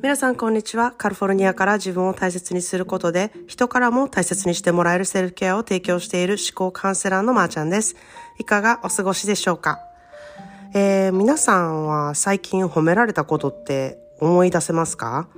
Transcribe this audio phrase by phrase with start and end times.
[0.00, 0.92] 皆さんこんにちは。
[0.92, 7.96] カリフォルニアから自分を大切にすることで、人からも大切にしてもらえるセルフケアを提供している思考カウンセラーのまーちゃんです。
[8.38, 9.80] いかがお過ごしでしょうか？
[10.72, 15.28] えー、皆さんは最近褒められたことって思い出せますか？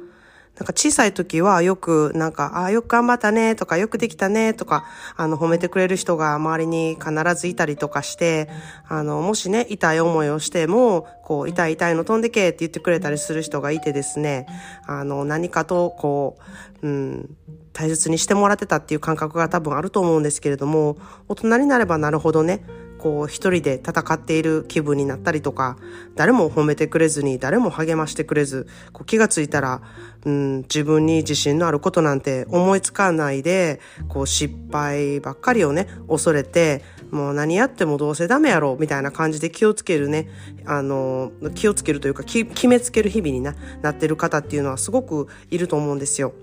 [0.56, 4.84] なんか小さい時はよく、なんか、ああ、よく頑張ったねとか、よくできたねとか、
[5.16, 8.50] あの、褒めてくれる人が周りに必ずいたりとかして、
[8.86, 14.46] あの、もしね、痛い思いをしても、こう、痛い痛いの飛んでけって言ってくれたりする人がいてですね、
[14.86, 16.36] あの、何かと、こ
[16.82, 17.36] う、うん、
[17.72, 22.64] 大切にしてもらってたっていう感覚が多分あると思うんですけれども、大人になればなるほどね、
[23.00, 25.78] こう一人で戦っている気分になったりとか、
[26.16, 29.80] 誰も褒めてくれずに、誰も励ましてくれず、こう気がついたら、
[30.26, 40.28] うん、自分に自信のあることなんて思いつかないで、こう失敗ばっかりをね、恐れて、もう何やってもどうせダメやろ、みたいな感じで気をつけるね、
[40.66, 46.34] あの、気をつけるというか、決めつける日々にななってる方っていうのはすごくいると思うんですよ。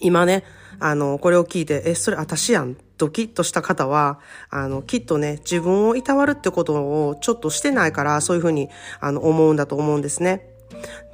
[0.00, 0.44] 今ね、
[0.78, 4.18] あの、これを聞いて、え、それ私やんドキッとした方は、
[4.50, 8.68] あの、きっとね、自分をいたわるってことをちょっとしてないから、そういうふうに、
[9.00, 10.54] あの、思うんだと思うんですね。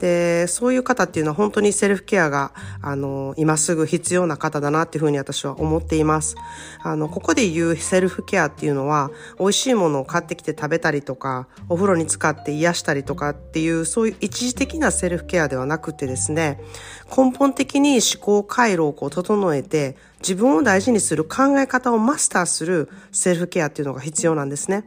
[0.01, 6.37] で、そういう方っていうのは本当にセルフケアが、あの、今すぐ必要な方だなっていうふうに私は思っています。
[6.83, 16.61] あの、ここで言うセルフケアっていうのは、美味しいものを買ってきて食べたりとか、お風呂に使って癒したりとかっていう、そういう一時的なセルフケアではなくてですね、
[17.15, 24.85] 根本的に思考回路をこう整えて、自分を大事にする考え方をマスターするセルフケアっていうのが必要なんですね。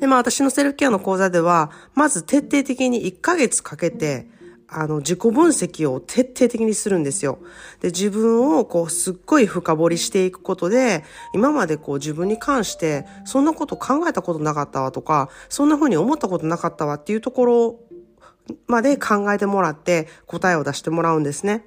[0.00, 4.26] で、まあ私のセルフケアの講座では、まず徹底的に1ヶ月かけて、
[4.74, 7.38] あの、自己分析を徹底的にするんですよ。
[7.80, 17.80] で、自分をこう、すっごい深掘りしていくことで、今までこう自分に関して、そんなこと考えたことなかったわとか、そんな風に思ったことなかったわっていうところ
[18.72, 21.66] まで考えてもらって答えを出してもらうんですね。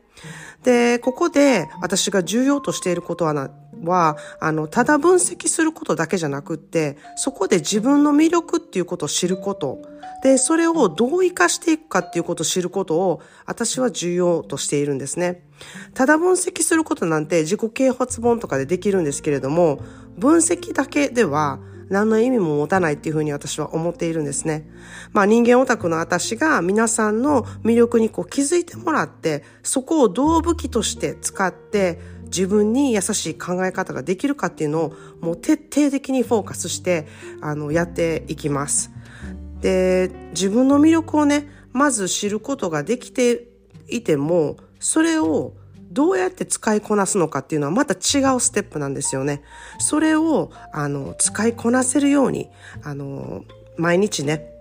[0.63, 3.51] で、ここで私が重要としていることはな、
[3.83, 9.79] は、あの、ただ分析することだけじゃなくって、そこで自分の魅力っていうことを知ること。
[10.23, 15.43] で、それをどう活かしていくかっていうことを知ることを、私は重要としているんですね。
[15.93, 19.79] ただ分析することなんて自己啓発本とかでできるんですけれども、
[20.17, 21.59] 分析だけでは、
[21.89, 24.67] 何の意味も持たないっていうふうに私は思っているんですね。
[25.13, 37.07] まあ人間オタクの私が皆さんの魅力にこう気づいてもらって、そこをどう武器として使って、自分に優しい考え方ができるかっていうのをもう徹底的にフォーカスして
[37.41, 38.91] あのやっていきます。
[39.61, 43.47] で自分の魅力をねまず知ることができて
[43.87, 45.53] いてもそれを
[45.95, 49.41] どうやって使いこなすのかっていうのはまた違うステップなんですよね。
[49.79, 52.49] それをあの使いこなせるように
[52.83, 53.45] あの
[53.77, 54.54] 毎日ね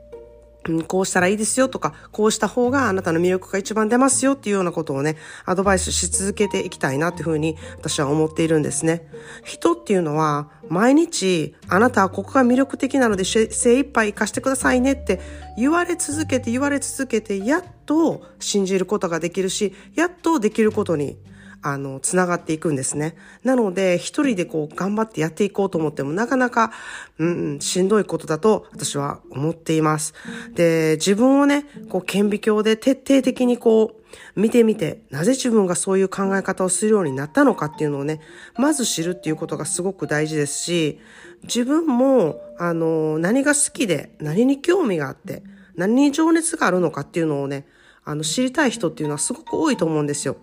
[0.69, 9.08] うん、こうしたらいいですよとか、こうした方があなたの魅力が一番出ますよっていうようなことをね、アドバイスし続けていきたいなっていうふうに私は思っているんですね。
[9.44, 13.44] 人っていうのは毎日あなたはここが魅力的なので精
[13.78, 15.20] 一杯活かしてくださいねって
[15.56, 21.19] 言われ続けて言われ続けてやっと信じることができるし、やっとできることに
[21.66, 23.16] あの、つながっていくんですね。
[23.42, 26.72] なので、一人でこう、頑張ってやっていこうと思っても、なかなか、
[27.19, 30.12] うん、しんどいことだと、私は思っています。
[30.54, 38.20] で、自分をね、こう、顕微鏡で徹底的にこう、見てみて、なぜ自分がそういう考え方をするようになったのかっていうのをね、
[38.58, 41.00] まず知るっていうことがすごく大事ですし、
[41.44, 45.42] 自分も、あの、何が好きで、何に興味があって、
[45.76, 47.66] 何に情熱があるのかっていうのをね、
[48.04, 50.36] あの、知りたい人っていうのはすごく多いと思うんですよ。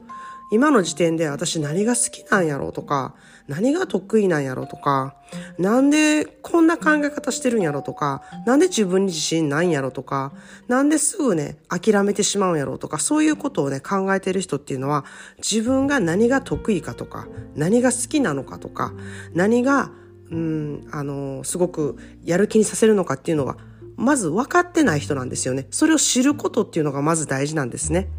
[0.51, 3.15] 今の時点で私何が好きなんやろうとか、
[3.47, 5.15] 何が得意なんやろうとか、
[5.57, 10.33] なんでこんな考え方してるんやろうとか、なんで自分に自信ないんやろうとか、
[10.67, 15.05] なんですぐね、諦めてしまうんやろうとか、そういうことをね、考えてる人っていうのは、
[15.37, 18.93] 自分が何が得意かとか、何が好きなのかとか、
[19.33, 19.91] 何が、
[20.29, 23.57] うん、あの、すごくやる気にさせるのかっていうのは、
[23.95, 25.67] まず分かってない人なんですよね。
[25.71, 28.09] それを知ることっていうのがまず大事なんですね。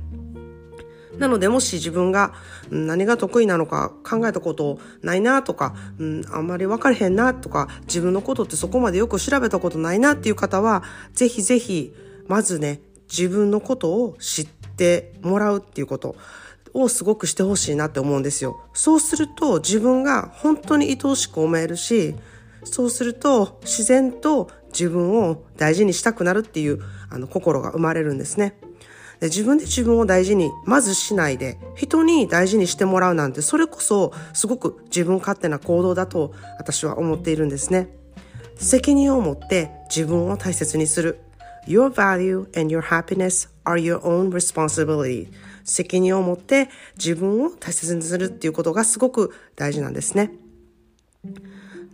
[1.18, 2.32] なので、もし自分が
[2.70, 10.82] 何が得意なのか考えたことないなとか、うん、あんまり分かれへんなとか、自分のことってそこまでよく調べたことないなっていう方は、
[11.12, 11.94] ぜひぜひ、
[12.26, 16.16] まずね、自分のことを知ってもらうっていうこと
[16.72, 18.60] をすごくしてほしいなって思うんですよ。
[18.72, 22.14] そうすると自分が本当に愛おしく思えるし、
[22.64, 26.80] そうすると自然と自分を大事にしたくなるっていう
[27.10, 28.58] あの心が生まれるんですね。
[29.22, 37.88] で自分で自分を大事にまずしないで人に大事にしてもらうなんてそれこそすごく自分勝手な行動だと私は思っているんですね。
[38.56, 41.20] 責任を持って自分を大切にする。
[41.68, 45.28] Your value and your happiness are your own responsibility.
[45.62, 50.32] 責任を持って自分を大切にするっていうことがすごく大事なんですね。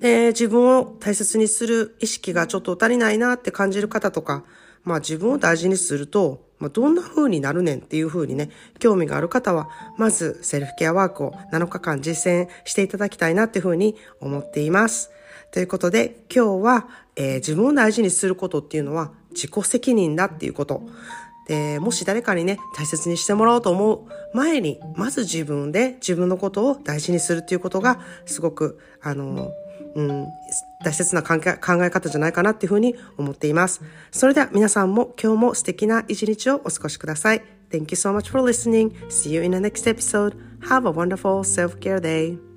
[0.00, 4.44] で、自分を大切にする意識がちょっと足りないなって感じる方とか、
[4.82, 15.10] まあ自分を大事にすると、まあ、どんな風になるねんっていう風にね、興味がある方は、まずセルフケアワークを7日間実践していただきたいなっていう風に思っています。
[15.50, 20.82] ということで、今日は、えー、自分を大事にすることっていうのは自己責任だっていうこと。
[21.46, 24.00] で、もし誰かにね、大切にしてもらおうと思う
[24.34, 29.50] 前に、まず自分で自分のことを大事にするっていうことが、すごく、あの、
[29.94, 30.26] うん、
[30.84, 33.82] 大切な考え方じゃないかなっていうふうに思っています。
[34.10, 37.42] それでは皆さんも今日も素敵な一日をお過ごしください。
[37.70, 38.92] Thank you so much for listening.
[39.08, 40.36] See you in the next episode.
[40.68, 42.47] Have a wonderful self-care day.